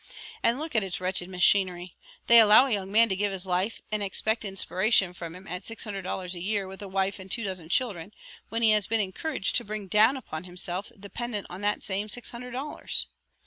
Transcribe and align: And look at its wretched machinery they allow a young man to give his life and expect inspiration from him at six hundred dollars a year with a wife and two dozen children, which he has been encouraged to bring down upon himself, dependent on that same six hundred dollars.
And 0.41 0.57
look 0.57 0.75
at 0.75 0.81
its 0.81 0.99
wretched 0.99 1.29
machinery 1.29 1.95
they 2.25 2.39
allow 2.39 2.65
a 2.65 2.71
young 2.71 2.91
man 2.91 3.07
to 3.09 3.15
give 3.15 3.31
his 3.31 3.45
life 3.45 3.83
and 3.91 4.01
expect 4.01 4.43
inspiration 4.43 5.13
from 5.13 5.35
him 5.35 5.45
at 5.45 5.63
six 5.63 5.83
hundred 5.83 6.01
dollars 6.01 6.33
a 6.33 6.41
year 6.41 6.67
with 6.67 6.81
a 6.81 6.87
wife 6.87 7.19
and 7.19 7.29
two 7.29 7.43
dozen 7.43 7.69
children, 7.69 8.11
which 8.49 8.63
he 8.63 8.71
has 8.71 8.87
been 8.87 8.99
encouraged 8.99 9.55
to 9.57 9.63
bring 9.63 9.85
down 9.85 10.17
upon 10.17 10.45
himself, 10.45 10.91
dependent 10.99 11.45
on 11.51 11.61
that 11.61 11.83
same 11.83 12.09
six 12.09 12.31
hundred 12.31 12.49
dollars. 12.49 13.09